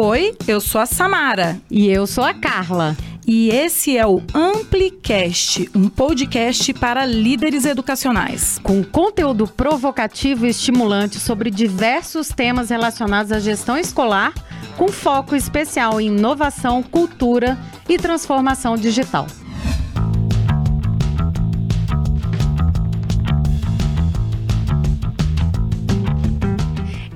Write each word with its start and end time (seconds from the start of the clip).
Oi, 0.00 0.32
eu 0.46 0.60
sou 0.60 0.80
a 0.80 0.86
Samara. 0.86 1.60
E 1.68 1.88
eu 1.88 2.06
sou 2.06 2.22
a 2.22 2.32
Carla. 2.32 2.96
E 3.26 3.50
esse 3.50 3.98
é 3.98 4.06
o 4.06 4.22
Amplicast, 4.32 5.68
um 5.74 5.88
podcast 5.88 6.72
para 6.74 7.04
líderes 7.04 7.64
educacionais. 7.64 8.60
Com 8.62 8.84
conteúdo 8.84 9.48
provocativo 9.48 10.46
e 10.46 10.50
estimulante 10.50 11.18
sobre 11.18 11.50
diversos 11.50 12.28
temas 12.28 12.70
relacionados 12.70 13.32
à 13.32 13.40
gestão 13.40 13.76
escolar, 13.76 14.32
com 14.76 14.86
foco 14.86 15.34
especial 15.34 16.00
em 16.00 16.06
inovação, 16.06 16.80
cultura 16.80 17.58
e 17.88 17.98
transformação 17.98 18.76
digital. 18.76 19.26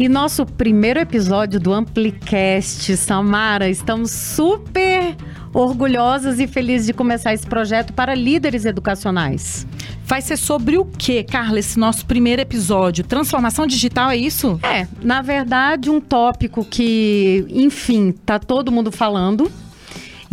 E 0.03 0.09
nosso 0.09 0.45
primeiro 0.45 0.99
episódio 0.99 1.61
do 1.61 1.73
Amplicast, 1.73 2.97
Samara, 2.97 3.69
estamos 3.69 4.11
super 4.11 5.15
orgulhosas 5.55 6.41
e 6.41 6.49
felizes 6.49 6.89
de 6.89 6.93
começar 6.93 7.33
esse 7.33 7.47
projeto 7.47 7.93
para 7.93 8.13
líderes 8.13 8.65
educacionais. 8.65 9.65
Vai 10.05 10.21
ser 10.21 10.37
sobre 10.39 10.77
o 10.77 10.85
que, 10.85 11.23
Carla, 11.23 11.61
esse 11.61 11.79
nosso 11.79 12.05
primeiro 12.05 12.43
episódio? 12.43 13.05
Transformação 13.05 13.65
digital, 13.65 14.11
é 14.11 14.17
isso? 14.17 14.59
É, 14.65 14.89
na 15.01 15.23
verdade, 15.23 15.89
um 15.89 16.01
tópico 16.01 16.65
que, 16.65 17.47
enfim, 17.49 18.11
tá 18.11 18.41
todo 18.41 18.73
mundo 18.73 18.91
falando 18.91 19.53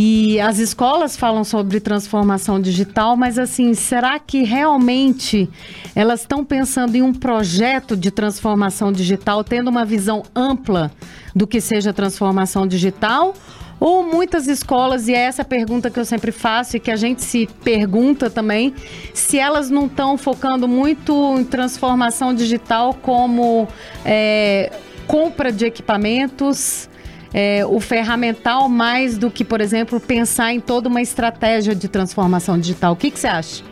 e 0.01 0.39
as 0.39 0.59
escolas 0.59 1.17
falam 1.17 1.43
sobre 1.43 1.81
transformação 1.81 2.57
digital, 2.61 3.17
mas 3.17 3.37
assim, 3.37 3.73
será 3.73 4.17
que 4.17 4.43
realmente 4.43 5.49
elas 5.93 6.21
estão 6.21 6.45
pensando 6.45 6.95
em 6.95 7.01
um 7.01 7.13
projeto 7.13 7.97
de 7.97 8.09
transformação 8.09 8.93
digital, 8.93 9.43
tendo 9.43 9.67
uma 9.67 9.83
visão 9.83 10.23
ampla 10.33 10.89
do 11.35 11.45
que 11.45 11.59
seja 11.59 11.91
transformação 11.91 12.65
digital? 12.65 13.33
Ou 13.77 14.01
muitas 14.01 14.47
escolas, 14.47 15.09
e 15.09 15.13
é 15.13 15.19
essa 15.19 15.43
pergunta 15.43 15.89
que 15.89 15.99
eu 15.99 16.05
sempre 16.05 16.31
faço 16.31 16.77
e 16.77 16.79
que 16.79 16.91
a 16.91 16.95
gente 16.95 17.21
se 17.21 17.45
pergunta 17.61 18.29
também, 18.29 18.73
se 19.13 19.37
elas 19.37 19.69
não 19.69 19.87
estão 19.87 20.17
focando 20.17 20.65
muito 20.65 21.37
em 21.37 21.43
transformação 21.43 22.33
digital 22.33 22.93
como 22.93 23.67
é, 24.05 24.71
compra 25.05 25.51
de 25.51 25.65
equipamentos, 25.65 26.87
é, 27.33 27.65
o 27.65 27.79
ferramental 27.79 28.67
mais 28.69 29.17
do 29.17 29.29
que, 29.29 29.43
por 29.43 29.61
exemplo, 29.61 29.99
pensar 29.99 30.53
em 30.53 30.59
toda 30.59 30.89
uma 30.89 31.01
estratégia 31.01 31.75
de 31.75 31.87
transformação 31.87 32.59
digital. 32.59 32.93
O 32.93 32.95
que, 32.95 33.11
que 33.11 33.19
você 33.19 33.27
acha? 33.27 33.63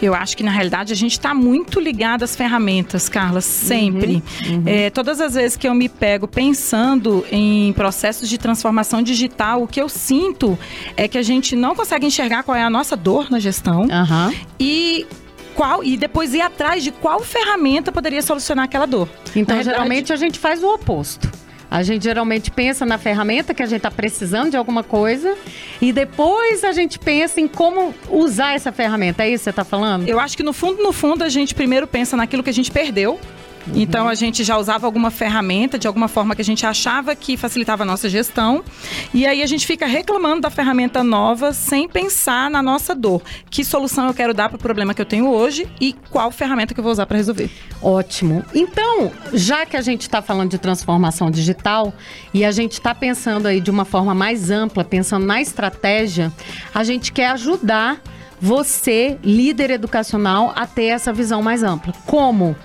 Eu 0.00 0.14
acho 0.14 0.36
que 0.36 0.42
na 0.42 0.50
realidade 0.50 0.92
a 0.92 0.96
gente 0.96 1.12
está 1.12 1.34
muito 1.34 1.80
ligado 1.80 2.22
às 2.24 2.34
ferramentas, 2.34 3.08
Carla, 3.08 3.40
sempre. 3.40 4.22
Uhum, 4.46 4.56
uhum. 4.56 4.62
É, 4.66 4.90
todas 4.90 5.20
as 5.20 5.34
vezes 5.34 5.56
que 5.56 5.66
eu 5.66 5.74
me 5.74 5.88
pego 5.88 6.26
pensando 6.26 7.24
em 7.30 7.72
processos 7.72 8.28
de 8.28 8.36
transformação 8.36 9.02
digital, 9.02 9.62
o 9.62 9.66
que 9.66 9.80
eu 9.80 9.88
sinto 9.88 10.58
é 10.96 11.06
que 11.06 11.16
a 11.16 11.22
gente 11.22 11.54
não 11.54 11.74
consegue 11.74 12.06
enxergar 12.06 12.42
qual 12.42 12.56
é 12.56 12.62
a 12.62 12.70
nossa 12.70 12.96
dor 12.96 13.30
na 13.30 13.38
gestão 13.38 13.82
uhum. 13.82 14.34
e 14.58 15.06
qual 15.54 15.84
e 15.84 15.96
depois 15.96 16.34
ir 16.34 16.40
atrás 16.40 16.82
de 16.82 16.90
qual 16.90 17.20
ferramenta 17.20 17.92
poderia 17.92 18.22
solucionar 18.22 18.64
aquela 18.64 18.86
dor. 18.86 19.08
Então, 19.36 19.62
geralmente 19.62 20.12
a 20.12 20.16
gente 20.16 20.38
faz 20.38 20.62
o 20.62 20.74
oposto. 20.74 21.30
A 21.72 21.82
gente 21.82 22.04
geralmente 22.04 22.50
pensa 22.50 22.84
na 22.84 22.98
ferramenta 22.98 23.54
que 23.54 23.62
a 23.62 23.66
gente 23.66 23.78
está 23.78 23.90
precisando 23.90 24.50
de 24.50 24.58
alguma 24.58 24.84
coisa 24.84 25.34
e 25.80 25.90
depois 25.90 26.64
a 26.64 26.72
gente 26.72 26.98
pensa 26.98 27.40
em 27.40 27.48
como 27.48 27.94
usar 28.10 28.54
essa 28.54 28.70
ferramenta. 28.70 29.24
É 29.24 29.30
isso 29.30 29.38
que 29.38 29.44
você 29.44 29.50
está 29.50 29.64
falando? 29.64 30.06
Eu 30.06 30.20
acho 30.20 30.36
que 30.36 30.42
no 30.42 30.52
fundo, 30.52 30.82
no 30.82 30.92
fundo, 30.92 31.24
a 31.24 31.30
gente 31.30 31.54
primeiro 31.54 31.86
pensa 31.86 32.14
naquilo 32.14 32.42
que 32.42 32.50
a 32.50 32.52
gente 32.52 32.70
perdeu 32.70 33.18
Uhum. 33.66 33.74
Então 33.76 34.08
a 34.08 34.14
gente 34.14 34.44
já 34.44 34.56
usava 34.56 34.86
alguma 34.86 35.10
ferramenta 35.10 35.78
de 35.78 35.86
alguma 35.86 36.08
forma 36.08 36.34
que 36.34 36.42
a 36.42 36.44
gente 36.44 36.66
achava 36.66 37.14
que 37.14 37.36
facilitava 37.36 37.82
a 37.82 37.86
nossa 37.86 38.08
gestão. 38.08 38.64
E 39.12 39.26
aí 39.26 39.42
a 39.42 39.46
gente 39.46 39.66
fica 39.66 39.86
reclamando 39.86 40.42
da 40.42 40.50
ferramenta 40.50 41.04
nova 41.04 41.52
sem 41.52 41.88
pensar 41.88 42.50
na 42.50 42.62
nossa 42.62 42.94
dor. 42.94 43.22
Que 43.50 43.64
solução 43.64 44.06
eu 44.06 44.14
quero 44.14 44.34
dar 44.34 44.48
para 44.48 44.56
o 44.56 44.58
problema 44.58 44.94
que 44.94 45.00
eu 45.00 45.06
tenho 45.06 45.28
hoje 45.28 45.68
e 45.80 45.92
qual 46.10 46.30
ferramenta 46.30 46.74
que 46.74 46.80
eu 46.80 46.84
vou 46.84 46.92
usar 46.92 47.06
para 47.06 47.16
resolver. 47.16 47.50
Ótimo. 47.80 48.44
Então, 48.54 49.10
já 49.32 49.66
que 49.66 49.76
a 49.76 49.80
gente 49.80 50.02
está 50.02 50.22
falando 50.22 50.50
de 50.50 50.58
transformação 50.58 51.30
digital 51.30 51.92
e 52.32 52.44
a 52.44 52.52
gente 52.52 52.72
está 52.72 52.94
pensando 52.94 53.46
aí 53.46 53.60
de 53.60 53.70
uma 53.70 53.84
forma 53.84 54.14
mais 54.14 54.50
ampla, 54.50 54.84
pensando 54.84 55.26
na 55.26 55.40
estratégia, 55.40 56.32
a 56.74 56.84
gente 56.84 57.12
quer 57.12 57.28
ajudar 57.30 58.00
você, 58.42 59.20
líder 59.22 59.70
educacional, 59.70 60.52
a 60.56 60.66
ter 60.66 60.86
essa 60.86 61.12
visão 61.12 61.40
mais 61.40 61.62
ampla. 61.62 61.94
Como? 62.04 62.56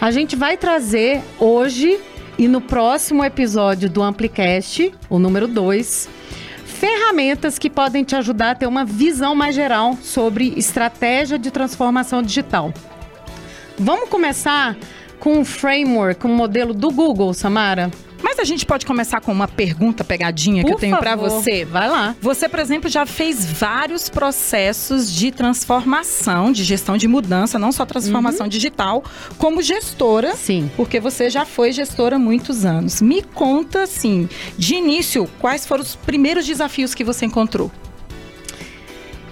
A 0.00 0.10
gente 0.10 0.34
vai 0.34 0.56
trazer 0.56 1.22
hoje 1.38 2.00
e 2.36 2.48
no 2.48 2.60
próximo 2.60 3.24
episódio 3.24 3.88
do 3.88 4.02
Amplicast, 4.02 4.92
o 5.08 5.20
número 5.20 5.46
2, 5.46 6.08
ferramentas 6.64 7.60
que 7.60 7.70
podem 7.70 8.02
te 8.02 8.16
ajudar 8.16 8.50
a 8.50 8.54
ter 8.56 8.66
uma 8.66 8.84
visão 8.84 9.36
mais 9.36 9.54
geral 9.54 9.96
sobre 10.02 10.52
estratégia 10.56 11.38
de 11.38 11.52
transformação 11.52 12.22
digital. 12.22 12.74
Vamos 13.78 14.08
começar 14.08 14.76
com 15.20 15.38
um 15.38 15.44
framework, 15.44 16.26
um 16.26 16.34
modelo 16.34 16.74
do 16.74 16.90
Google, 16.90 17.32
Samara? 17.34 17.88
Mas 18.22 18.38
a 18.38 18.44
gente 18.44 18.66
pode 18.66 18.86
começar 18.86 19.20
com 19.20 19.32
uma 19.32 19.48
pergunta 19.48 20.04
pegadinha 20.04 20.62
Por 20.62 20.68
que 20.68 20.74
eu 20.74 20.78
tenho 20.78 20.98
para 20.98 21.16
você. 21.16 21.64
Vai 21.64 21.88
lá. 21.88 22.14
Você, 22.20 22.48
por 22.48 22.58
exemplo, 22.58 22.88
já 22.88 23.06
fez 23.06 23.44
vários 23.44 24.08
processos 24.08 25.12
de 25.12 25.30
transformação, 25.30 26.52
de 26.52 26.64
gestão 26.64 26.96
de 26.96 27.08
mudança, 27.08 27.58
não 27.58 27.72
só 27.72 27.84
transformação 27.84 28.46
uhum. 28.46 28.50
digital, 28.50 29.04
como 29.38 29.62
gestora. 29.62 30.34
Sim. 30.36 30.70
Porque 30.76 31.00
você 31.00 31.30
já 31.30 31.44
foi 31.44 31.72
gestora 31.72 32.16
há 32.16 32.18
muitos 32.18 32.64
anos. 32.64 33.00
Me 33.00 33.22
conta, 33.22 33.82
assim, 33.82 34.28
de 34.56 34.74
início, 34.74 35.28
quais 35.38 35.66
foram 35.66 35.82
os 35.82 35.96
primeiros 35.96 36.46
desafios 36.46 36.94
que 36.94 37.04
você 37.04 37.26
encontrou? 37.26 37.70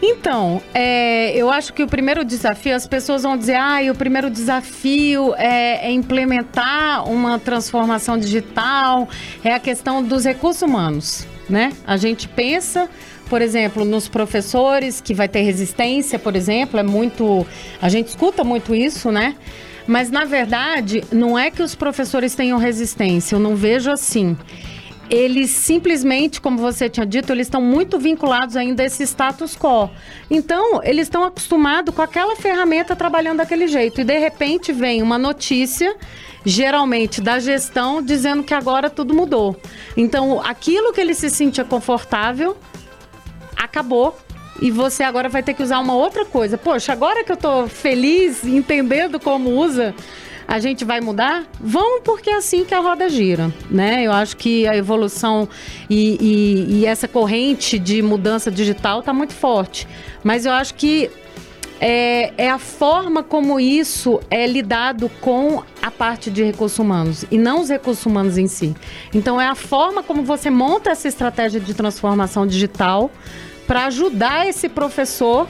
Então, 0.01 0.63
é, 0.73 1.37
eu 1.37 1.51
acho 1.51 1.73
que 1.73 1.83
o 1.83 1.87
primeiro 1.87 2.25
desafio, 2.25 2.75
as 2.75 2.87
pessoas 2.87 3.25
vão 3.25 3.37
dizer, 3.37 3.57
ah, 3.57 3.79
o 3.91 3.95
primeiro 3.95 4.31
desafio 4.31 5.35
é, 5.37 5.89
é, 5.89 5.91
implementar 5.91 7.09
uma 7.09 7.39
transformação 7.39 8.17
digital, 8.17 9.09
é 9.43 9.53
a 9.53 9.59
questão 9.59 10.03
dos 10.03 10.25
recursos 10.25 10.63
humanos, 10.63 11.27
né? 11.49 11.73
A 11.85 11.97
gente 11.97 12.29
pensa, 12.29 12.89
por 13.29 13.43
exemplo, 13.43 13.85
nos 13.85 14.09
professores 14.09 15.01
que 15.01 15.13
vai 15.13 15.27
ter 15.27 15.43
resistência, 15.43 16.17
por 16.17 16.37
exemplo, 16.37 16.79
é 16.79 16.85
muito, 16.85 17.45
a 17.83 17.89
gente 17.89 18.09
escuta 18.09 18.45
muito 18.45 18.75
isso, 18.75 19.11
né? 19.11 19.35
Mas 19.85 20.11
na 20.11 20.25
verdade, 20.25 21.03
não 21.11 21.37
é 21.37 21.51
que 21.51 21.63
os 21.63 21.75
professores 21.75 22.37
tenham 22.37 22.59
resistência, 22.59 23.35
eu 23.35 23.41
não 23.41 23.57
vejo 23.57 23.91
assim 23.91 24.37
eles 25.11 25.51
simplesmente, 25.51 26.41
como 26.41 26.59
você 26.59 26.89
tinha 26.89 27.07
dito, 27.07 27.33
eles 27.33 27.47
estão 27.47 27.61
muito 27.61 27.99
vinculados 27.99 28.57
ainda 28.57 28.83
a 28.83 28.87
esse 28.87 29.03
status 29.03 29.57
quo. 29.57 29.91
Então, 30.31 30.83
eles 30.83 31.07
estão 31.07 31.25
acostumados 31.25 31.95
com 31.95 32.03
aquela 32.03 32.37
ferramenta 32.37 32.95
trabalhando 32.95 33.39
daquele 33.39 33.67
jeito. 33.67 34.01
E 34.01 34.05
de 34.05 34.19
repente 34.19 34.73
vem 34.73 35.03
uma 35.03 35.19
notícia, 35.19 35.97
geralmente 36.45 37.21
da 37.21 37.39
gestão, 37.39 38.03
dizendo 38.03 38.43
que 38.43 38.55
agora 38.55 38.91
tudo 38.91 39.15
mudou. 39.15 39.57
Então, 39.97 40.41
aquilo 40.45 40.93
que 40.93 41.01
ele 41.01 41.15
se 41.15 41.31
sentia 41.31 41.65
confortável 41.65 42.57
acabou 43.57 44.17
e 44.61 44.71
você 44.71 45.03
agora 45.03 45.29
vai 45.29 45.43
ter 45.43 45.55
que 45.55 45.63
usar 45.63 45.79
uma 45.79 45.95
outra 45.95 46.25
coisa. 46.25 46.59
Poxa, 46.59 46.93
agora 46.93 47.25
que 47.25 47.31
eu 47.31 47.37
tô 47.37 47.67
feliz, 47.69 48.45
entendendo 48.45 49.21
como 49.21 49.51
usa, 49.51 49.95
a 50.49 50.59
gente 50.59 50.83
vai 50.83 50.99
mudar? 50.99 51.45
Vamos, 51.61 52.01
porque 52.03 52.31
é 52.31 52.37
assim 52.37 52.65
que 52.65 52.75
a 52.75 52.81
roda 52.81 53.07
gira, 53.11 53.53
né? 53.71 54.03
Eu 54.03 54.13
acho 54.13 54.35
que 54.35 54.67
a 54.67 54.75
evolução 54.75 55.47
e, 55.91 56.17
e, 56.19 56.79
e 56.79 56.87
essa 56.87 57.07
corrente 57.07 57.79
de 57.79 58.01
mudança 58.01 58.51
digital 58.51 59.01
está 59.01 59.13
muito 59.13 59.35
forte. 59.35 59.87
Mas 60.25 60.47
eu 60.47 60.53
acho 60.53 60.75
que 60.75 61.11
é, 61.79 62.33
é, 62.39 62.51
a 62.51 62.59
forma 62.59 63.23
como 63.23 63.61
isso 63.61 64.21
é 64.31 64.47
lidado 64.47 65.11
com 65.21 65.63
a 65.83 65.91
parte 65.91 66.31
de 66.31 66.43
recursos 66.43 66.79
humanos 66.79 67.27
e 67.31 67.37
não 67.37 67.61
os 67.61 67.69
recursos 67.69 68.05
humanos 68.07 68.39
em 68.39 68.47
si. 68.49 68.75
Então, 69.15 69.39
é 69.39 69.47
a 69.47 69.55
forma 69.55 70.03
como 70.03 70.23
você 70.23 70.49
monta 70.49 70.91
essa 70.91 71.06
estratégia 71.06 71.61
de 71.61 71.75
transformação 71.75 72.47
digital 72.47 73.11
para 73.67 73.85
ajudar 73.85 74.49
esse 74.49 74.67
professor 74.67 75.47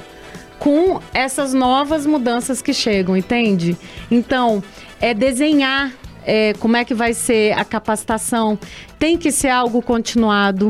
com 0.58 1.00
essas 1.14 1.54
novas 1.54 2.04
mudanças 2.04 2.60
que 2.60 2.74
chegam, 2.74 3.16
entende? 3.16 3.76
Então, 4.10 4.62
é 5.00 5.14
desenhar 5.14 5.92
é, 6.28 6.52
como 6.54 6.76
é 6.76 6.84
que 6.84 6.92
vai 6.92 7.14
ser 7.14 7.58
a 7.58 7.64
capacitação, 7.64 8.58
tem 8.98 9.16
que 9.16 9.32
ser 9.32 9.48
algo 9.48 9.80
continuado. 9.80 10.68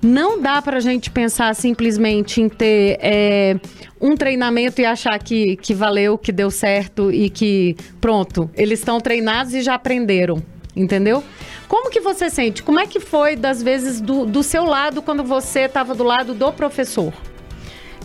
Não 0.00 0.40
dá 0.40 0.62
para 0.62 0.78
a 0.78 0.80
gente 0.80 1.10
pensar 1.10 1.54
simplesmente 1.54 2.40
em 2.40 2.48
ter 2.48 2.98
é, 3.02 3.56
um 4.00 4.16
treinamento 4.16 4.80
e 4.80 4.84
achar 4.84 5.18
que, 5.18 5.56
que 5.56 5.74
valeu, 5.74 6.16
que 6.16 6.32
deu 6.32 6.50
certo 6.50 7.10
e 7.10 7.28
que 7.28 7.76
pronto, 8.00 8.48
eles 8.54 8.78
estão 8.78 9.00
treinados 9.00 9.52
e 9.52 9.62
já 9.62 9.74
aprenderam, 9.74 10.42
entendeu? 10.74 11.22
Como 11.68 11.90
que 11.90 12.00
você 12.00 12.30
sente? 12.30 12.62
Como 12.62 12.78
é 12.78 12.86
que 12.86 12.98
foi 12.98 13.36
das 13.36 13.62
vezes 13.62 14.00
do, 14.00 14.24
do 14.24 14.42
seu 14.42 14.64
lado 14.64 15.02
quando 15.02 15.22
você 15.22 15.60
estava 15.60 15.94
do 15.94 16.04
lado 16.04 16.34
do 16.34 16.52
professor? 16.52 17.12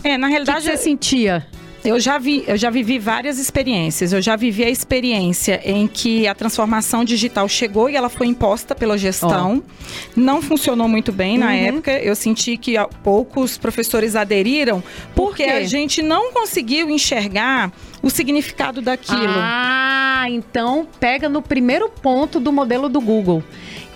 É, 0.04 0.18
na 0.18 0.26
realidade. 0.26 0.58
O 0.58 0.62
que, 0.62 0.70
que 0.70 0.76
você 0.76 0.82
sentia? 0.82 1.46
Eu 1.86 2.00
já 2.00 2.18
vi, 2.18 2.44
eu 2.46 2.56
já 2.56 2.68
vivi 2.68 2.98
várias 2.98 3.38
experiências. 3.38 4.12
Eu 4.12 4.20
já 4.20 4.36
vivi 4.36 4.64
a 4.64 4.70
experiência 4.70 5.60
em 5.64 5.86
que 5.86 6.26
a 6.26 6.34
transformação 6.34 7.04
digital 7.04 7.48
chegou 7.48 7.88
e 7.88 7.96
ela 7.96 8.08
foi 8.08 8.26
imposta 8.26 8.74
pela 8.74 8.98
gestão. 8.98 9.62
Oh. 9.64 10.20
Não 10.20 10.42
funcionou 10.42 10.88
muito 10.88 11.12
bem 11.12 11.38
na 11.38 11.46
uhum. 11.46 11.52
época. 11.52 11.92
Eu 11.92 12.16
senti 12.16 12.56
que 12.56 12.74
poucos 13.02 13.56
professores 13.56 14.16
aderiram 14.16 14.82
porque 15.14 15.44
Por 15.44 15.52
a 15.52 15.62
gente 15.64 16.02
não 16.02 16.32
conseguiu 16.32 16.90
enxergar 16.90 17.72
o 18.02 18.10
significado 18.10 18.82
daquilo. 18.82 19.34
Ah, 19.36 20.24
então 20.28 20.86
pega 20.98 21.28
no 21.28 21.40
primeiro 21.40 21.88
ponto 21.88 22.40
do 22.40 22.52
modelo 22.52 22.88
do 22.88 23.00
Google, 23.00 23.42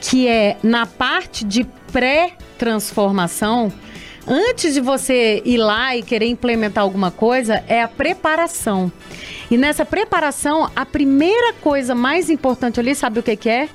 que 0.00 0.28
é 0.28 0.56
na 0.62 0.87
parte 0.87 1.44
de 1.44 1.64
pré-transformação 1.92 3.72
antes 4.31 4.75
de 4.75 4.81
você 4.81 5.43
ir 5.44 5.59
lá 5.59 5.97
e 5.97 6.03
querer 6.03 6.27
implementar 6.27 6.85
alguma 6.85 7.11
coisa, 7.11 7.65
é 7.67 7.82
a 7.82 7.88
preparação. 7.88 8.91
E 9.50 9.56
nessa 9.56 9.85
preparação, 9.85 10.71
a 10.77 10.87
primeira 10.87 11.53
coisa 11.55 11.93
mais 11.93 12.31
importante 12.31 12.79
ali, 12.79 12.94
sabe 12.94 13.19
o 13.19 13.23
que, 13.23 13.35
que 13.35 13.49
é? 13.49 13.69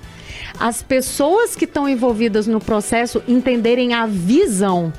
As 0.58 0.82
pessoas 0.82 1.56
que 1.56 1.66
estão 1.66 1.90
envolvidas 1.90 2.48
no 2.48 2.62
processo 2.62 3.22
entenderem 3.28 3.94
a 3.94 4.06
visão. 4.06 4.94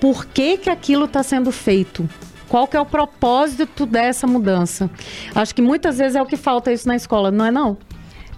Por 0.00 0.26
que, 0.26 0.56
que 0.58 0.68
aquilo 0.68 1.04
está 1.04 1.22
sendo 1.22 1.52
feito? 1.52 2.08
Qual 2.48 2.66
que 2.66 2.76
é 2.76 2.80
o 2.80 2.86
propósito 2.86 3.86
dessa 3.86 4.26
mudança? 4.26 4.90
Acho 5.34 5.54
que 5.54 5.62
muitas 5.62 5.98
vezes 5.98 6.16
é 6.16 6.22
o 6.22 6.26
que 6.26 6.36
falta 6.36 6.72
isso 6.72 6.88
na 6.88 6.96
escola, 6.96 7.30
não 7.30 7.44
é 7.44 7.50
não? 7.50 7.76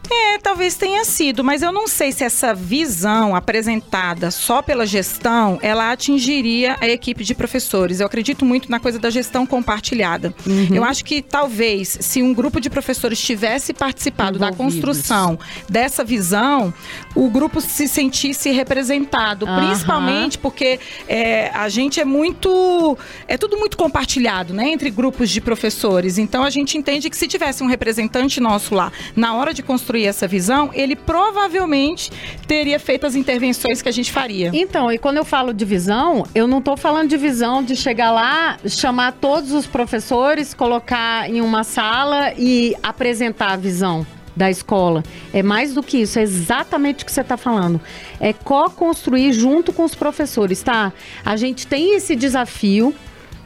É, 0.08 0.38
talvez 0.38 0.76
tenha 0.76 1.04
sido, 1.04 1.44
mas 1.44 1.62
eu 1.62 1.70
não 1.70 1.86
sei 1.86 2.10
se 2.10 2.24
essa 2.24 2.52
visão 2.52 3.34
apresentada 3.34 4.30
só 4.30 4.60
pela 4.60 4.84
gestão, 4.84 5.58
ela 5.62 5.92
atingiria 5.92 6.76
a 6.80 6.88
equipe 6.88 7.22
de 7.22 7.34
professores. 7.34 8.00
Eu 8.00 8.06
acredito 8.06 8.44
muito 8.44 8.70
na 8.70 8.80
coisa 8.80 8.98
da 8.98 9.08
gestão 9.08 9.46
compartilhada. 9.46 10.34
Uhum. 10.46 10.68
Eu 10.74 10.84
acho 10.84 11.04
que 11.04 11.22
talvez 11.22 11.98
se 12.00 12.22
um 12.22 12.34
grupo 12.34 12.60
de 12.60 12.68
professores 12.68 13.20
tivesse 13.20 13.72
participado 13.72 14.38
da 14.38 14.52
construção 14.52 15.38
dessa 15.68 16.02
visão, 16.02 16.74
o 17.14 17.28
grupo 17.28 17.60
se 17.60 17.86
sentisse 17.86 18.50
representado, 18.50 19.46
uhum. 19.46 19.66
principalmente 19.66 20.38
porque 20.38 20.80
é, 21.06 21.50
a 21.54 21.68
gente 21.68 22.00
é 22.00 22.04
muito, 22.04 22.98
é 23.28 23.36
tudo 23.36 23.56
muito 23.56 23.76
compartilhado, 23.76 24.52
né, 24.52 24.70
entre 24.70 24.90
grupos 24.90 25.30
de 25.30 25.40
professores. 25.40 26.18
Então 26.18 26.42
a 26.42 26.50
gente 26.50 26.76
entende 26.76 27.08
que 27.08 27.16
se 27.16 27.28
tivesse 27.28 27.62
um 27.62 27.66
representante 27.66 28.40
nosso 28.40 28.74
lá 28.74 28.90
na 29.14 29.34
hora 29.34 29.54
de 29.54 29.62
construir 29.62 29.89
construir 29.90 30.06
essa 30.06 30.28
visão, 30.28 30.70
ele 30.72 30.94
provavelmente 30.94 32.12
teria 32.46 32.78
feito 32.78 33.06
as 33.06 33.16
intervenções 33.16 33.82
que 33.82 33.88
a 33.88 33.92
gente 33.92 34.12
faria. 34.12 34.50
Então, 34.52 34.92
e 34.92 34.98
quando 34.98 35.16
eu 35.16 35.24
falo 35.24 35.52
de 35.52 35.64
visão, 35.64 36.24
eu 36.32 36.46
não 36.46 36.58
estou 36.58 36.76
falando 36.76 37.08
de 37.08 37.16
visão 37.16 37.60
de 37.62 37.74
chegar 37.74 38.12
lá, 38.12 38.56
chamar 38.68 39.12
todos 39.20 39.50
os 39.50 39.66
professores, 39.66 40.54
colocar 40.54 41.28
em 41.28 41.40
uma 41.40 41.64
sala 41.64 42.32
e 42.38 42.76
apresentar 42.82 43.52
a 43.52 43.56
visão 43.56 44.06
da 44.36 44.48
escola. 44.48 45.02
É 45.32 45.42
mais 45.42 45.74
do 45.74 45.82
que 45.82 45.98
isso, 45.98 46.20
é 46.20 46.22
exatamente 46.22 47.02
o 47.02 47.06
que 47.06 47.12
você 47.12 47.22
está 47.22 47.36
falando. 47.36 47.80
É 48.20 48.32
co-construir 48.32 49.32
junto 49.32 49.72
com 49.72 49.82
os 49.82 49.96
professores, 49.96 50.62
tá? 50.62 50.92
A 51.24 51.34
gente 51.34 51.66
tem 51.66 51.96
esse 51.96 52.14
desafio 52.14 52.94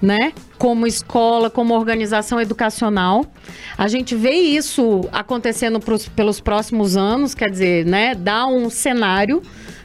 né? 0.04 0.32
Como 0.58 0.86
escola, 0.86 1.50
como 1.50 1.74
organização 1.74 2.40
educacional. 2.40 3.24
A 3.76 3.88
gente 3.88 4.14
vê 4.14 4.32
isso 4.32 5.08
acontecendo 5.10 5.80
pros, 5.80 6.08
pelos 6.08 6.40
próximos 6.40 6.96
anos, 6.96 7.34
quer 7.34 7.50
dizer, 7.50 7.86
né? 7.86 8.14
Dá 8.14 8.46
um 8.46 8.70
cenário 8.70 9.42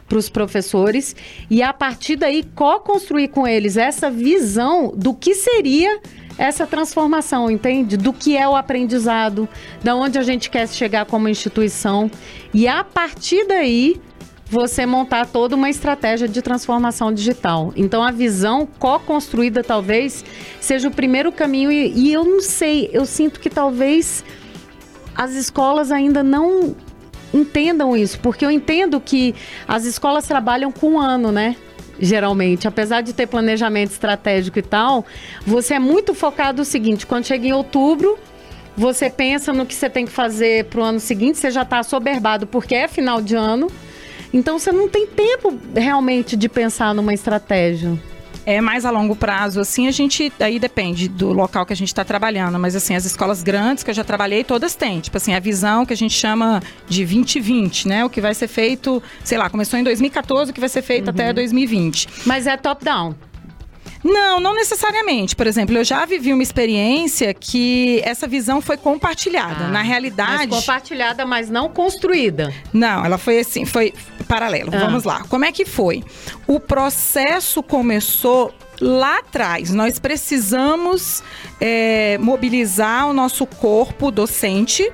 para 0.08 0.18
os 0.18 0.28
professores 0.28 1.16
e 1.50 1.62
a 1.62 1.72
partir 1.72 2.16
daí 2.16 2.44
co-construir 2.56 3.28
com 3.28 3.48
eles 3.48 3.78
essa 3.78 4.10
visão 4.10 4.92
do 4.96 5.14
que 5.14 5.36
seria 5.36 6.02
essa 6.36 6.66
transformação, 6.66 7.52
entende? 7.52 7.96
Do 7.96 8.12
que 8.12 8.36
é 8.36 8.48
o 8.48 8.56
aprendizado, 8.56 9.48
da 9.84 9.96
onde 9.96 10.18
a 10.18 10.24
gente 10.24 10.50
quer 10.50 10.68
chegar 10.68 11.06
como 11.06 11.28
instituição 11.28 12.10
e 12.54 12.68
a 12.68 12.84
partir 12.84 13.46
daí 13.46 14.02
você 14.50 14.86
montar 14.86 15.28
toda 15.28 15.56
uma 15.56 15.70
estratégia 15.70 16.28
de 16.28 16.42
transformação 16.42 17.14
digital. 17.14 17.72
Então, 17.76 18.04
a 18.04 18.12
visão 18.12 18.68
co-construída 18.80 19.64
talvez 19.64 20.26
seja 20.60 20.88
o 20.88 20.92
primeiro 20.92 21.32
caminho. 21.32 21.72
E, 21.72 21.92
e, 21.94 22.12
eu 22.12 22.26
não 22.26 22.42
sei, 22.42 22.90
eu 22.92 23.06
sinto 23.06 23.40
que 23.40 23.50
talvez 23.50 24.24
as 25.16 25.34
escolas 25.34 25.92
ainda 25.92 26.24
não 26.24 26.76
entendam 27.32 27.96
isso, 27.96 28.20
porque 28.20 28.44
eu 28.44 28.50
entendo 28.50 29.00
que 29.00 29.36
as 29.68 29.86
escolas 29.86 30.26
trabalham 30.26 30.72
com 30.72 30.94
um 30.94 31.00
ano, 31.00 31.32
né? 31.32 31.56
Geralmente, 32.00 32.68
apesar 32.68 33.02
de 33.02 33.14
ter 33.14 33.28
planejamento 33.28 33.92
estratégico 33.92 34.58
e 34.58 34.62
tal, 34.62 35.06
você 35.46 35.76
é 35.76 35.80
muito 35.80 36.16
focado 36.16 36.60
no 36.60 36.66
seguinte: 36.66 37.06
quando 37.06 37.26
chega 37.26 37.46
em 37.46 37.52
outubro, 37.52 38.18
você 38.76 39.10
pensa 39.10 39.52
no 39.52 39.66
que 39.66 39.76
você 39.76 39.90
tem 39.90 40.06
que 40.06 40.12
fazer 40.12 40.66
para 40.66 40.80
o 40.80 40.84
ano 40.84 41.00
seguinte, 41.00 41.38
você 41.38 41.52
já 41.52 41.64
está 41.64 41.80
assoberbado 41.80 42.48
porque 42.48 42.74
é 42.74 42.88
final 42.88 43.22
de 43.22 43.36
ano 43.36 43.70
então 44.34 44.60
você 44.60 44.72
não 44.72 44.88
tem 44.88 45.08
tempo 45.08 45.58
realmente 45.76 46.36
de 46.36 46.48
pensar 46.48 46.94
numa 46.94 47.14
estratégia. 47.14 47.98
É 48.46 48.62
mais 48.62 48.84
a 48.84 48.90
longo 48.90 49.16
prazo, 49.16 49.60
assim, 49.60 49.88
a 49.88 49.92
gente. 49.92 50.32
Aí 50.40 50.58
depende 50.58 51.08
do 51.08 51.32
local 51.32 51.66
que 51.66 51.74
a 51.74 51.76
gente 51.76 51.90
está 51.90 52.04
trabalhando, 52.04 52.58
mas 52.58 52.76
assim, 52.76 52.96
as 52.96 53.06
escolas 53.06 53.44
grandes 53.44 53.84
que 53.84 53.92
eu 53.92 53.94
já 53.94 54.04
trabalhei, 54.04 54.44
todas 54.44 54.74
têm. 54.74 55.00
Tipo 55.02 55.18
assim, 55.18 55.36
a 55.36 55.40
visão 55.40 55.86
que 55.86 55.94
a 55.94 55.98
gente 55.98 56.16
chama 56.16 56.62
de 56.88 57.06
2020, 57.06 57.88
né? 57.88 58.06
O 58.06 58.10
que 58.10 58.20
vai 58.20 58.34
ser 58.34 58.48
feito, 58.48 59.04
sei 59.24 59.38
lá, 59.38 59.50
começou 59.50 59.78
em 59.78 59.84
2014, 59.84 60.50
o 60.50 60.54
que 60.54 60.60
vai 60.60 60.70
ser 60.70 60.82
feito 60.82 61.06
uhum. 61.06 61.12
até 61.12 61.32
2020. 61.32 62.08
Mas 62.26 62.48
é 62.48 62.58
top-down. 62.58 63.14
Não, 64.04 64.40
não 64.40 64.56
necessariamente. 64.56 65.36
Por 65.36 65.46
exemplo, 65.46 65.78
eu 65.78 65.84
já 65.84 66.06
vivi 66.06 66.34
uma 66.34 66.44
experiência 66.44 67.34
que 67.34 68.02
essa 68.04 68.28
visão 68.28 68.62
foi 68.62 68.78
compartilhada. 68.78 69.66
Ah, 69.66 69.68
Na 69.68 69.82
realidade. 69.82 70.48
Mas 70.48 70.60
compartilhada, 70.62 71.26
mas 71.26 71.50
não 71.50 71.70
construída. 71.70 72.54
Não, 72.72 73.06
ela 73.06 73.18
foi 73.18 73.40
assim, 73.40 73.66
foi 73.66 73.94
paralelo. 74.30 74.70
Ah. 74.72 74.78
Vamos 74.78 75.04
lá. 75.04 75.24
Como 75.28 75.44
é 75.44 75.52
que 75.52 75.66
foi? 75.66 76.04
O 76.48 76.60
processo 76.60 77.64
começou 77.64 78.54
lá 78.80 79.18
atrás. 79.18 79.74
Nós 79.74 79.98
precisamos 79.98 81.24
é, 81.60 82.18
mobilizar 82.20 83.10
o 83.10 83.14
nosso 83.14 83.46
corpo 83.46 84.12
docente 84.12 84.90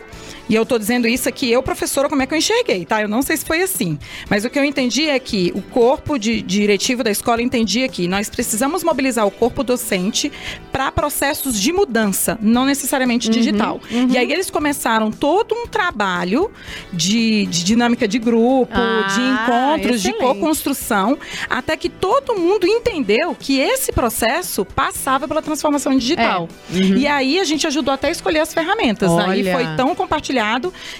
e 0.47 0.55
eu 0.55 0.63
estou 0.63 0.77
dizendo 0.77 1.07
isso 1.07 1.27
aqui, 1.27 1.51
eu, 1.51 1.63
professora, 1.63 2.07
como 2.07 2.21
é 2.21 2.27
que 2.27 2.33
eu 2.33 2.37
enxerguei, 2.37 2.85
tá? 2.85 3.01
Eu 3.01 3.09
não 3.09 3.21
sei 3.21 3.35
se 3.37 3.45
foi 3.45 3.61
assim. 3.61 3.97
Mas 4.29 4.45
o 4.45 4.49
que 4.49 4.59
eu 4.59 4.63
entendi 4.63 5.09
é 5.09 5.17
que 5.17 5.51
o 5.55 5.61
corpo 5.61 6.19
de, 6.19 6.41
diretivo 6.41 7.03
da 7.03 7.09
escola 7.09 7.41
entendia 7.41 7.87
que 7.87 8.07
nós 8.07 8.29
precisamos 8.29 8.83
mobilizar 8.83 9.25
o 9.25 9.31
corpo 9.31 9.63
docente 9.63 10.31
para 10.71 10.91
processos 10.91 11.59
de 11.59 11.71
mudança, 11.73 12.37
não 12.41 12.65
necessariamente 12.65 13.27
uhum, 13.27 13.33
digital. 13.33 13.81
Uhum. 13.89 14.09
E 14.09 14.17
aí 14.17 14.31
eles 14.31 14.49
começaram 14.49 15.11
todo 15.11 15.55
um 15.55 15.65
trabalho 15.65 16.51
de, 16.93 17.45
de 17.47 17.63
dinâmica 17.63 18.07
de 18.07 18.19
grupo, 18.19 18.71
ah, 18.73 19.07
de 19.13 19.21
encontros, 19.21 20.05
excelente. 20.05 20.19
de 20.19 20.25
co-construção, 20.25 21.17
até 21.49 21.75
que 21.75 21.89
todo 21.89 22.35
mundo 22.35 22.67
entendeu 22.67 23.35
que 23.39 23.59
esse 23.59 23.91
processo 23.91 24.63
passava 24.63 25.27
pela 25.27 25.41
transformação 25.41 25.97
digital. 25.97 26.47
É. 26.71 26.77
Uhum. 26.77 26.97
E 26.97 27.07
aí 27.07 27.39
a 27.39 27.43
gente 27.43 27.65
ajudou 27.65 27.93
até 27.93 28.09
a 28.09 28.11
escolher 28.11 28.39
as 28.39 28.53
ferramentas. 28.53 29.09
Olha. 29.09 29.31
Aí 29.31 29.43
foi 29.51 29.75
tão 29.75 29.95
compartilhado 29.95 30.34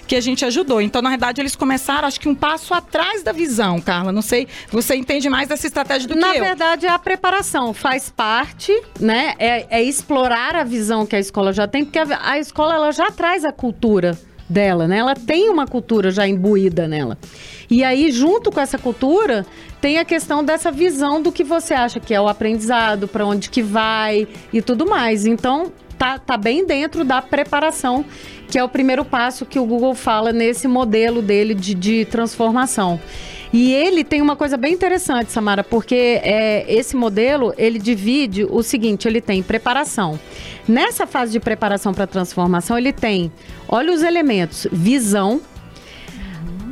que 0.08 0.16
a 0.16 0.22
gente 0.22 0.46
ajudou. 0.46 0.82
Então, 0.82 1.02
na 1.02 1.10
verdade, 1.10 1.42
eles 1.42 1.56
começaram, 1.56 2.08
acho 2.08 2.20
que 2.20 2.30
um 2.30 2.36
passo 2.36 2.74
atrás 2.74 3.24
da 3.24 3.32
visão, 3.32 3.80
Carla. 3.80 4.12
Não 4.12 4.22
sei, 4.22 4.48
você 4.70 4.96
entende 4.96 5.30
mais 5.30 5.48
dessa 5.48 5.68
estratégia 5.68 6.08
do 6.08 6.16
na 6.16 6.32
que 6.32 6.38
eu. 6.38 6.42
Na 6.42 6.48
verdade, 6.48 6.86
é 6.86 6.90
a 6.90 7.00
preparação 7.00 7.74
faz 7.74 8.10
parte, 8.10 8.72
né? 9.00 9.34
É, 9.40 9.80
é, 9.80 9.84
explorar 9.84 10.56
a 10.56 10.64
visão 10.64 11.06
que 11.06 11.16
a 11.16 11.20
escola 11.20 11.54
já 11.54 11.68
tem, 11.68 11.84
porque 11.84 12.00
a, 12.00 12.06
a 12.22 12.40
escola 12.40 12.76
ela 12.76 12.92
já 12.92 13.12
traz 13.12 13.46
a 13.46 13.52
cultura 13.52 14.18
dela, 14.50 14.88
né? 14.88 14.98
Ela 14.98 15.16
tem 15.16 15.50
uma 15.50 15.66
cultura 15.66 16.12
já 16.12 16.28
imbuída 16.28 16.88
nela. 16.88 17.18
E 17.70 17.84
aí, 17.84 18.12
junto 18.12 18.52
com 18.52 18.60
essa 18.60 18.78
cultura, 18.78 19.46
tem 19.82 19.98
a 19.98 20.06
questão 20.06 20.44
dessa 20.44 20.72
visão 20.72 21.22
do 21.22 21.32
que 21.32 21.44
você 21.44 21.74
acha 21.74 22.00
que 22.00 22.14
é 22.14 22.22
o 22.22 22.28
aprendizado, 22.28 23.08
para 23.08 23.26
onde 23.26 23.50
que 23.50 23.62
vai 23.62 24.28
e 24.54 24.62
tudo 24.62 24.86
mais. 24.86 25.26
Então, 25.26 25.72
tá, 25.98 26.20
tá 26.20 26.38
bem 26.38 26.66
dentro 26.66 27.04
da 27.04 27.22
preparação, 27.22 28.06
que 28.50 28.58
é 28.58 28.64
o 28.64 28.70
primeiro 28.70 29.04
passo 29.04 29.46
que 29.46 29.60
o 29.60 29.66
Google 29.66 29.96
fala 29.96 30.32
nesse 30.32 30.68
modelo 30.68 31.22
dele 31.22 31.54
de, 31.54 31.74
de 31.74 32.06
transformação. 32.06 33.00
E 33.54 33.74
ele 33.74 34.04
tem 34.04 34.22
uma 34.22 34.36
coisa 34.36 34.58
bem 34.58 34.74
interessante, 34.74 35.32
Samara, 35.32 35.64
porque 35.64 36.20
é, 36.24 36.66
esse 36.68 36.96
modelo 36.96 37.54
ele 37.58 37.80
divide 37.80 38.44
o 38.44 38.62
seguinte: 38.62 39.08
ele 39.08 39.22
tem 39.22 39.42
preparação. 39.42 40.20
Nessa 40.68 41.08
fase 41.08 41.32
de 41.32 41.40
preparação 41.40 41.94
para 41.94 42.06
transformação, 42.06 42.78
ele 42.78 42.92
tem, 42.92 43.32
olha 43.68 43.94
os 43.94 44.04
elementos, 44.04 44.68
visão, 44.72 45.40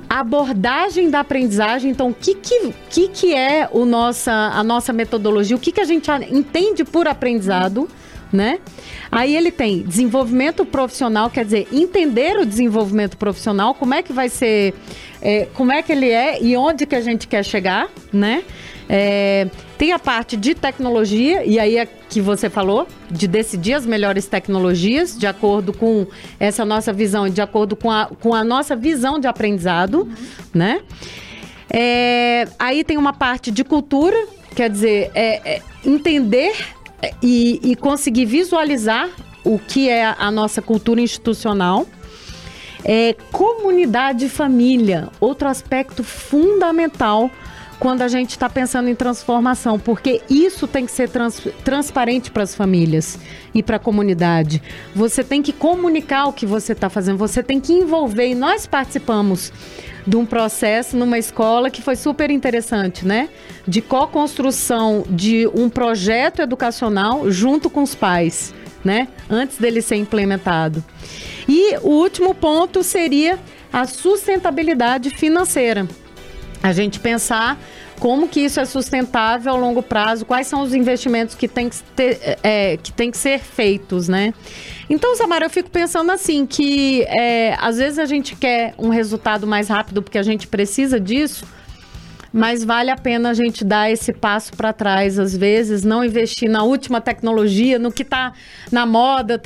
abordagem 0.10 1.10
da 1.10 1.22
aprendizagem. 1.22 1.90
Então, 1.90 2.10
o 2.10 2.14
que, 2.14 2.36
que, 2.36 2.74
que, 2.90 3.08
que 3.08 3.34
é 3.34 3.70
o 3.72 3.86
nossa, 3.86 4.32
a 4.32 4.64
nossa 4.64 4.92
metodologia? 4.92 5.56
O 5.56 5.60
que, 5.60 5.72
que 5.72 5.82
a 5.82 5.86
gente 5.86 6.12
entende 6.30 6.84
por 6.84 7.08
aprendizado? 7.08 7.88
Né? 8.34 8.60
Aí 9.12 9.38
ele 9.38 9.52
tem 9.52 9.84
desenvolvimento 9.84 10.66
profissional, 10.66 11.30
quer 11.30 11.46
dizer, 11.46 11.68
entender 11.72 12.38
o 12.40 12.46
desenvolvimento 12.46 13.16
profissional, 13.16 13.76
como 13.76 13.94
é 13.94 14.02
que 14.02 14.12
vai 14.12 14.28
ser, 14.28 14.74
é, 15.22 15.48
como 15.54 15.72
é 15.72 15.84
que 15.84 15.92
ele 15.92 16.10
é 16.10 16.42
e 16.42 16.58
onde 16.58 16.88
que 16.88 16.96
a 16.96 17.02
gente 17.02 17.28
quer 17.28 17.46
chegar, 17.46 17.90
né? 18.12 18.44
É, 18.90 19.48
tem 19.78 19.92
a 19.92 20.00
parte 20.00 20.36
de 20.36 20.54
tecnologia, 20.54 21.46
e 21.46 21.60
aí 21.60 21.78
é 21.78 21.86
que 21.86 22.20
você 22.20 22.50
falou, 22.50 22.88
de 23.10 23.28
decidir 23.28 23.74
as 23.74 23.86
melhores 23.86 24.26
tecnologias, 24.28 25.18
de 25.18 25.26
acordo 25.26 25.72
com 25.72 26.06
essa 26.40 26.66
nossa 26.66 26.92
visão, 26.92 27.30
de 27.30 27.42
acordo 27.42 27.76
com 27.76 27.90
a, 27.90 28.08
com 28.08 28.34
a 28.34 28.44
nossa 28.44 28.76
visão 28.76 29.20
de 29.20 29.28
aprendizado, 29.28 30.02
uhum. 30.02 30.16
né? 30.54 30.82
É, 31.70 32.48
aí 32.60 32.84
tem 32.84 32.98
uma 32.98 33.14
parte 33.14 33.52
de 33.52 33.64
cultura, 33.64 34.18
quer 34.56 34.70
dizer, 34.70 35.12
é, 35.16 35.56
é 35.56 35.62
entender 35.86 36.54
e, 37.22 37.60
e 37.64 37.76
conseguir 37.76 38.26
visualizar 38.26 39.10
o 39.44 39.60
que 39.60 39.90
é 39.90 40.06
a 40.06 40.32
nossa 40.32 40.62
cultura 40.62 41.02
institucional. 41.02 41.86
É, 42.86 43.16
comunidade 43.32 44.26
e 44.26 44.30
família, 44.30 45.08
outro 45.20 45.48
aspecto 45.48 46.04
fundamental 46.04 47.32
quando 47.80 48.02
a 48.02 48.08
gente 48.08 48.32
está 48.32 48.50
pensando 48.50 48.90
em 48.90 48.96
transformação, 48.96 49.80
porque 49.80 50.22
isso 50.30 50.68
tem 50.68 50.86
que 50.86 50.92
ser 50.92 51.10
trans, 51.10 51.42
transparente 51.64 52.32
para 52.32 52.44
as 52.44 52.56
famílias 52.56 53.20
e 53.54 53.62
para 53.62 53.78
a 53.78 53.80
comunidade. 53.80 54.62
Você 54.96 55.24
tem 55.24 55.42
que 55.42 55.54
comunicar 55.54 56.26
o 56.26 56.34
que 56.34 56.46
você 56.46 56.74
está 56.74 56.90
fazendo, 56.90 57.18
você 57.18 57.44
tem 57.44 57.60
que 57.60 57.74
envolver. 57.74 58.28
E 58.28 58.36
nós 58.36 58.66
participamos 58.66 59.52
de 60.06 60.18
um 60.18 60.26
processo 60.26 60.98
numa 60.98 61.18
escola 61.18 61.70
que 61.70 61.82
foi 61.82 61.96
super 61.96 62.30
interessante, 62.30 63.06
né? 63.06 63.30
De 63.68 63.82
co-construção 63.82 65.04
de 65.10 65.48
um 65.54 65.70
projeto 65.70 66.42
educacional 66.42 67.30
junto 67.32 67.70
com 67.70 67.84
os 67.84 67.96
pais, 67.96 68.54
né? 68.84 69.08
Antes 69.30 69.58
dele 69.58 69.82
ser 69.82 69.96
implementado. 69.96 70.84
E 71.48 71.78
o 71.78 71.90
último 71.90 72.34
ponto 72.34 72.84
seria 72.84 73.40
a 73.72 73.86
sustentabilidade 73.86 75.10
financeira 75.10 75.88
a 76.64 76.72
gente 76.72 76.98
pensar 76.98 77.60
como 78.00 78.28
que 78.28 78.40
isso 78.40 78.60
é 78.60 78.66
sustentável 78.66 79.54
a 79.54 79.56
longo 79.58 79.84
prazo, 79.84 80.26
quais 80.26 80.48
são 80.48 80.62
os 80.62 80.74
investimentos 80.74 81.36
que 81.36 81.48
tem 81.48 81.70
que, 81.70 81.84
ter, 81.96 82.38
é, 82.42 82.78
que, 82.78 82.92
tem 82.94 83.12
que 83.12 83.18
ser 83.18 83.40
feitos, 83.40 84.08
né? 84.08 84.34
Então, 84.90 85.16
Samara, 85.16 85.46
eu 85.46 85.50
fico 85.50 85.70
pensando 85.70 86.10
assim, 86.12 86.46
que 86.46 87.04
é, 87.04 87.56
às 87.60 87.78
vezes 87.78 88.00
a 88.00 88.06
gente 88.06 88.36
quer 88.36 88.74
um 88.78 88.88
resultado 88.90 89.46
mais 89.46 89.68
rápido 89.68 90.02
porque 90.02 90.18
a 90.18 90.24
gente 90.24 90.48
precisa 90.48 91.00
disso, 91.00 91.46
mas 92.32 92.64
vale 92.64 92.90
a 92.90 92.98
pena 92.98 93.30
a 93.30 93.34
gente 93.34 93.64
dar 93.64 93.92
esse 93.92 94.12
passo 94.12 94.54
para 94.54 94.74
trás, 94.74 95.20
às 95.20 95.36
vezes, 95.36 95.84
não 95.84 96.04
investir 96.04 96.50
na 96.50 96.64
última 96.64 97.00
tecnologia, 97.00 97.78
no 97.78 97.92
que 97.92 98.02
está 98.02 98.34
na 98.72 98.86
moda, 98.86 99.40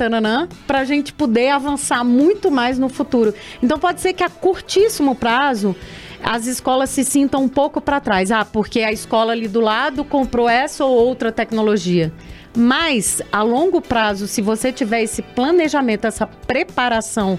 para 0.66 0.78
a 0.78 0.84
gente 0.84 1.12
poder 1.12 1.50
avançar 1.50 2.02
muito 2.02 2.50
mais 2.50 2.78
no 2.78 2.88
futuro. 2.88 3.34
Então, 3.62 3.78
pode 3.78 4.00
ser 4.00 4.14
que 4.14 4.22
a 4.22 4.30
curtíssimo 4.30 5.14
prazo 5.14 5.76
as 6.22 6.46
escolas 6.46 6.90
se 6.90 7.04
sintam 7.04 7.44
um 7.44 7.48
pouco 7.48 7.80
para 7.80 8.00
trás. 8.00 8.30
Ah, 8.30 8.44
porque 8.44 8.80
a 8.80 8.92
escola 8.92 9.32
ali 9.32 9.48
do 9.48 9.60
lado 9.60 10.04
comprou 10.04 10.48
essa 10.48 10.84
ou 10.84 10.94
outra 10.94 11.32
tecnologia. 11.32 12.12
Mas, 12.56 13.22
a 13.30 13.42
longo 13.42 13.80
prazo, 13.80 14.26
se 14.26 14.42
você 14.42 14.72
tiver 14.72 15.02
esse 15.02 15.22
planejamento, 15.22 16.06
essa 16.06 16.26
preparação 16.26 17.38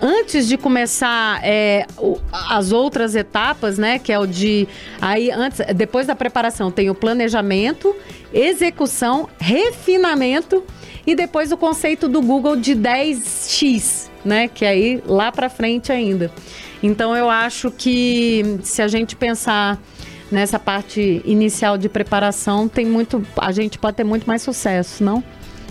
antes 0.00 0.46
de 0.46 0.56
começar 0.56 1.40
é, 1.42 1.86
as 2.32 2.72
outras 2.72 3.14
etapas, 3.14 3.78
né? 3.78 3.98
Que 3.98 4.12
é 4.12 4.18
o 4.18 4.26
de. 4.26 4.68
Aí, 5.00 5.30
antes, 5.30 5.60
depois 5.74 6.06
da 6.06 6.14
preparação, 6.14 6.70
tem 6.70 6.90
o 6.90 6.94
planejamento, 6.94 7.94
execução, 8.32 9.28
refinamento 9.38 10.64
e 11.06 11.14
depois 11.14 11.50
o 11.52 11.56
conceito 11.56 12.08
do 12.08 12.20
Google 12.20 12.56
de 12.56 12.74
10x, 12.74 14.08
né? 14.24 14.48
Que 14.48 14.64
é 14.64 14.68
aí 14.68 15.02
lá 15.06 15.32
para 15.32 15.48
frente 15.48 15.90
ainda. 15.90 16.30
Então 16.82 17.16
eu 17.16 17.28
acho 17.28 17.70
que 17.70 18.58
se 18.62 18.82
a 18.82 18.88
gente 18.88 19.16
pensar 19.16 19.80
nessa 20.30 20.58
parte 20.58 21.22
inicial 21.24 21.78
de 21.78 21.88
preparação, 21.88 22.68
tem 22.68 22.86
muito, 22.86 23.24
a 23.36 23.52
gente 23.52 23.78
pode 23.78 23.96
ter 23.96 24.04
muito 24.04 24.26
mais 24.26 24.42
sucesso, 24.42 25.02
não? 25.02 25.22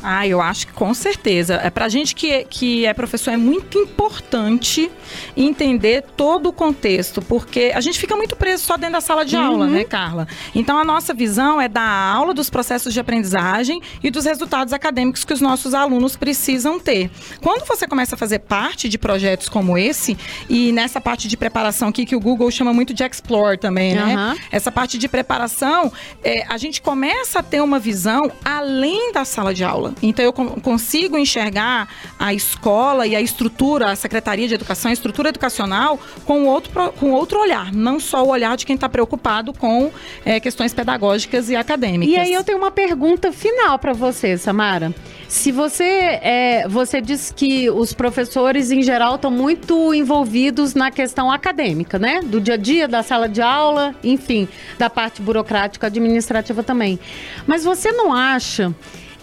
Ah, 0.01 0.27
eu 0.27 0.42
acho 0.42 0.68
que 0.68 0.74
com 0.74 0.94
certeza. 0.94 1.56
É 1.56 1.70
pra 1.70 1.89
gente 1.89 2.16
que, 2.16 2.44
que 2.46 2.86
é 2.86 2.94
professor 2.94 3.32
é 3.32 3.38
muito 3.38 3.77
importante 3.80 4.92
entender 5.36 6.04
todo 6.16 6.50
o 6.50 6.54
contexto, 6.54 7.22
porque 7.22 7.72
a 7.74 7.82
gente 7.82 8.00
fica 8.00 8.16
muito 8.16 8.36
preso 8.36 8.63
só 8.63 8.77
dentro 8.77 8.94
da 8.94 9.01
sala 9.01 9.25
de 9.25 9.36
uhum. 9.36 9.46
aula, 9.46 9.68
né, 9.68 9.84
Carla? 9.84 10.27
Então 10.54 10.77
a 10.77 10.86
nossa 10.86 11.13
visão 11.13 11.60
é 11.60 11.68
dar 11.68 12.13
aula 12.13 12.34
dos 12.34 12.50
processos 12.50 12.94
de 12.94 13.00
aprendizagem 13.00 13.82
e 14.04 14.10
dos 14.10 14.25
resultados 14.25 14.74
acadêmicos 14.74 15.24
que 15.24 15.34
os 15.34 15.42
nossos 15.42 15.74
alunos 15.74 16.16
precisam 16.16 16.80
ter. 16.80 17.10
Quando 17.42 17.66
você 17.66 17.88
começa 17.88 18.16
a 18.16 18.18
fazer 18.18 18.39
parte 18.39 18.88
de 18.89 18.98
projetos 18.98 19.50
como 19.50 19.77
esse, 19.77 20.18
e 20.50 20.72
nessa 20.72 21.01
parte 21.01 21.27
de 21.27 21.36
preparação 21.38 21.89
aqui 21.89 22.06
que 22.06 22.16
o 22.16 22.20
Google 22.20 22.50
chama 22.51 22.74
muito 22.74 22.94
de 22.94 23.04
explore 23.04 23.58
também, 23.58 23.96
né? 23.96 24.16
Uhum. 24.16 24.38
Essa 24.51 24.72
parte 24.72 24.98
de 24.98 25.08
preparação, 25.08 25.92
é, 26.24 26.46
a 26.48 26.58
gente 26.58 26.82
começa 26.82 27.39
a 27.39 27.44
ter 27.44 27.62
uma 27.62 27.80
visão 27.80 28.32
além 28.44 29.12
da 29.12 29.25
sala 29.25 29.54
de 29.54 29.63
aula. 29.63 29.87
Então 30.01 30.24
eu 30.24 30.34
consigo 30.34 31.17
enxergar 31.17 31.88
a 32.17 32.34
escola 32.34 33.06
e 33.06 33.15
a 33.15 33.22
estrutura, 33.22 33.91
a 33.91 33.96
Secretaria 33.96 34.48
de 34.48 34.53
Educação, 34.53 34.89
a 34.89 34.94
estrutura 34.94 35.29
educacional 35.29 36.00
com 36.25 36.46
outro, 36.46 36.72
com 36.94 37.12
outro 37.12 37.39
olhar, 37.39 37.72
não 37.72 38.00
só 38.00 38.24
o 38.24 38.29
olhar 38.29 38.56
de 38.58 38.65
quem 38.65 38.75
está 38.75 38.89
preocupado 38.89 39.53
com 39.53 39.91
é, 40.25 40.39
questões 40.39 40.74
pedagógicas 40.74 41.50
e 41.50 41.56
acadêmicas. 41.56 42.13
E 42.13 42.17
aí 42.17 42.34
eu 42.34 42.44
tenho 42.44 42.58
uma 42.58 42.72
pergunta 42.72 43.32
final 43.32 43.77
para 43.79 43.94
você, 43.94 44.38
Samara. 44.38 44.94
Se 45.27 45.51
você 45.51 45.84
é, 45.84 46.67
você 46.70 47.01
diz 47.01 47.34
que 47.36 47.70
os 47.70 47.91
professores 47.91 48.72
em 48.72 48.82
geral 48.82 49.15
estão 49.15 49.29
muito 49.29 49.94
envolvidos 49.94 50.74
na 50.74 50.89
questão 50.89 51.29
acadêmica, 51.29 52.00
né? 52.00 52.22
Do 52.22 52.39
dia 52.39 52.53
a 52.53 52.58
dia, 52.58 52.88
da 52.88 53.03
sala 53.03 53.27
de 53.27 53.41
aula, 53.41 53.94
enfim, 54.03 54.48
da 54.77 54.89
parte 54.89 55.22
burocrática 55.22 55.88
administrativa 55.88 56.63
também. 56.63 56.98
Mas 57.46 57.63
você 57.65 57.91
não 57.91 58.13
acha 58.13 58.74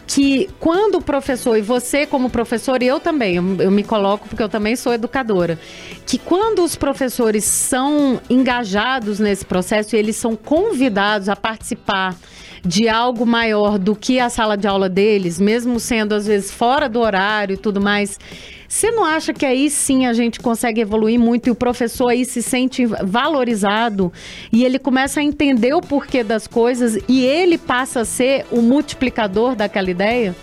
que 0.07 0.51
quando 0.61 0.97
o 0.97 1.03
professor, 1.03 1.57
e 1.57 1.63
você 1.63 2.07
como 2.07 2.29
professor, 2.29 2.83
e 2.83 2.87
eu 2.87 3.01
também, 3.01 3.37
eu, 3.37 3.57
eu, 3.61 3.71
me 3.71 3.83
coloco 3.83 4.29
porque 4.29 4.43
eu 4.43 4.49
também 4.49 4.77
sou 4.77 4.93
educadora, 4.93 5.59
que 6.07 6.19
quando 6.19 6.63
os 6.63 6.77
professores 6.77 7.45
são 7.45 8.21
engajados 8.29 9.19
nesse 9.19 9.45
processo 9.45 9.97
e 9.97 9.99
eles 9.99 10.17
são 10.17 10.37
convidados 10.37 11.29
a 11.29 11.37
participar 11.37 12.15
de 12.65 12.89
algo 12.89 13.27
maior 13.27 13.79
do 13.79 13.95
que 13.95 14.19
a 14.19 14.31
sala 14.31 14.57
de 14.57 14.67
aula 14.67 14.89
deles, 14.89 15.39
mesmo 15.39 15.79
sendo 15.79 16.15
às 16.15 16.27
vezes 16.27 16.51
fora 16.51 16.89
do 16.89 17.01
horário 17.01 17.55
e 17.55 17.59
tudo 17.59 17.81
mais, 17.81 18.19
você 18.69 18.91
não 18.91 19.05
acha 19.05 19.33
que 19.33 19.45
aí 19.45 19.71
sim 19.71 20.07
a 20.07 20.13
gente 20.13 20.41
consegue 20.41 20.81
evoluir 20.81 21.19
muito 21.21 21.47
e 21.47 21.51
o 21.51 21.55
professor 21.55 22.09
aí 22.09 22.25
se 22.25 22.43
sente 22.43 22.87
valorizado 22.87 24.13
e 24.51 24.65
ele 24.65 24.79
começa 24.79 25.21
a 25.21 25.23
entender 25.23 25.75
o 25.75 25.81
porquê 25.81 26.25
das 26.25 26.47
coisas 26.47 26.99
e 27.09 27.25
ele 27.25 27.59
passa 27.59 28.01
a 28.01 28.05
ser 28.05 28.47
o 28.51 28.61
multiplicador 28.61 29.55
daquela 29.55 29.91
ideia? 29.91 30.35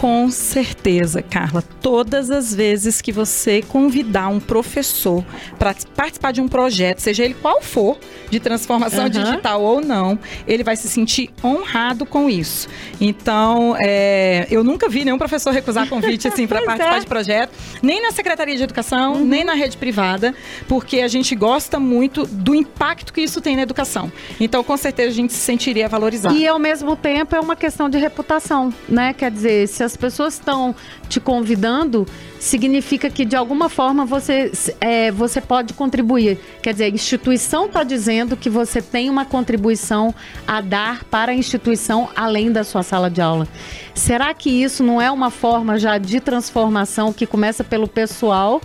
Com 0.00 0.30
certeza, 0.30 1.20
Carla. 1.20 1.62
Todas 1.82 2.30
as 2.30 2.54
vezes 2.54 3.02
que 3.02 3.12
você 3.12 3.60
convidar 3.60 4.28
um 4.28 4.40
professor 4.40 5.22
para 5.58 5.74
participar 5.94 6.32
de 6.32 6.40
um 6.40 6.48
projeto, 6.48 7.00
seja 7.00 7.22
ele 7.22 7.34
qual 7.34 7.60
for, 7.60 7.98
de 8.30 8.40
transformação 8.40 9.04
uhum. 9.04 9.10
digital 9.10 9.60
ou 9.60 9.82
não, 9.82 10.18
ele 10.46 10.64
vai 10.64 10.74
se 10.74 10.88
sentir 10.88 11.28
honrado 11.44 12.06
com 12.06 12.30
isso. 12.30 12.66
Então, 12.98 13.76
é, 13.78 14.46
eu 14.50 14.64
nunca 14.64 14.88
vi 14.88 15.04
nenhum 15.04 15.18
professor 15.18 15.52
recusar 15.52 15.86
convite 15.86 16.26
assim 16.26 16.46
para 16.46 16.62
participar 16.64 16.96
é. 16.96 17.00
de 17.00 17.06
projeto, 17.06 17.52
nem 17.82 18.00
na 18.00 18.10
Secretaria 18.10 18.56
de 18.56 18.62
Educação, 18.62 19.16
uhum. 19.16 19.26
nem 19.26 19.44
na 19.44 19.52
rede 19.52 19.76
privada, 19.76 20.34
porque 20.66 21.00
a 21.02 21.08
gente 21.08 21.34
gosta 21.34 21.78
muito 21.78 22.24
do 22.24 22.54
impacto 22.54 23.12
que 23.12 23.20
isso 23.20 23.42
tem 23.42 23.54
na 23.54 23.62
educação. 23.62 24.10
Então, 24.40 24.64
com 24.64 24.78
certeza 24.78 25.10
a 25.10 25.14
gente 25.14 25.34
se 25.34 25.40
sentiria 25.40 25.90
valorizado. 25.90 26.34
E 26.34 26.48
ao 26.48 26.58
mesmo 26.58 26.96
tempo 26.96 27.36
é 27.36 27.40
uma 27.40 27.54
questão 27.54 27.90
de 27.90 27.98
reputação, 27.98 28.72
né? 28.88 29.12
Quer 29.12 29.30
dizer, 29.30 29.68
se 29.68 29.89
as 29.90 29.96
pessoas 29.96 30.34
estão 30.34 30.74
te 31.08 31.18
convidando, 31.18 32.06
significa 32.38 33.10
que 33.10 33.24
de 33.24 33.34
alguma 33.34 33.68
forma 33.68 34.04
você, 34.04 34.52
é, 34.80 35.10
você 35.10 35.40
pode 35.40 35.74
contribuir. 35.74 36.38
Quer 36.62 36.72
dizer, 36.72 36.84
a 36.84 36.88
instituição 36.88 37.66
está 37.66 37.82
dizendo 37.82 38.36
que 38.36 38.48
você 38.48 38.80
tem 38.80 39.10
uma 39.10 39.24
contribuição 39.24 40.14
a 40.46 40.60
dar 40.60 41.04
para 41.04 41.32
a 41.32 41.34
instituição 41.34 42.08
além 42.14 42.52
da 42.52 42.62
sua 42.62 42.82
sala 42.82 43.10
de 43.10 43.20
aula. 43.20 43.48
Será 43.94 44.32
que 44.32 44.50
isso 44.50 44.84
não 44.84 45.02
é 45.02 45.10
uma 45.10 45.30
forma 45.30 45.78
já 45.78 45.98
de 45.98 46.20
transformação 46.20 47.12
que 47.12 47.26
começa 47.26 47.64
pelo 47.64 47.88
pessoal 47.88 48.60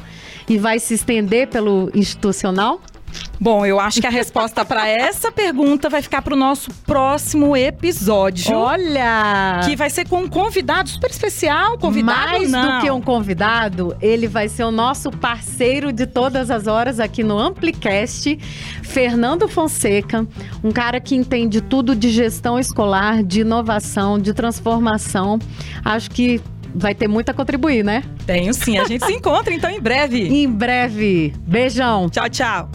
e 0.47 0.57
vai 0.57 0.79
se 0.79 0.93
estender 0.93 1.47
pelo 1.47 1.89
institucional? 1.93 2.79
Bom, 3.39 3.65
eu 3.65 3.79
acho 3.79 3.99
que 3.99 4.07
a 4.07 4.09
resposta 4.09 4.63
para 4.63 4.87
essa 4.87 5.31
pergunta 5.31 5.89
vai 5.89 6.01
ficar 6.01 6.21
para 6.21 6.33
o 6.33 6.37
nosso 6.37 6.71
próximo 6.85 7.55
episódio. 7.55 8.55
Olha! 8.55 9.61
Que 9.65 9.75
vai 9.75 9.89
ser 9.89 10.07
com 10.07 10.21
um 10.21 10.27
convidado 10.27 10.89
super 10.89 11.09
especial, 11.09 11.77
convidado 11.77 12.31
Mais 12.31 12.51
não. 12.51 12.77
do 12.77 12.81
que 12.81 12.91
um 12.91 13.01
convidado, 13.01 13.95
ele 14.01 14.27
vai 14.27 14.47
ser 14.47 14.63
o 14.63 14.71
nosso 14.71 15.11
parceiro 15.11 15.91
de 15.91 16.05
todas 16.05 16.49
as 16.49 16.67
horas 16.67 16.99
aqui 16.99 17.23
no 17.23 17.37
Amplicast, 17.37 18.37
Fernando 18.81 19.47
Fonseca, 19.47 20.25
um 20.63 20.71
cara 20.71 20.99
que 20.99 21.15
entende 21.15 21.61
tudo 21.61 21.95
de 21.95 22.09
gestão 22.09 22.57
escolar, 22.57 23.23
de 23.23 23.41
inovação, 23.41 24.17
de 24.17 24.33
transformação. 24.33 25.39
Acho 25.83 26.09
que 26.09 26.41
vai 26.73 26.93
ter 26.93 27.07
muito 27.07 27.29
a 27.29 27.33
contribuir, 27.33 27.83
né? 27.83 28.03
Tenho 28.25 28.53
sim. 28.53 28.77
A 28.77 28.85
gente 28.85 29.05
se 29.05 29.13
encontra 29.13 29.53
então 29.53 29.69
em 29.69 29.79
breve. 29.79 30.27
Em 30.27 30.49
breve. 30.49 31.33
Beijão. 31.47 32.09
Tchau, 32.09 32.29
tchau. 32.29 32.69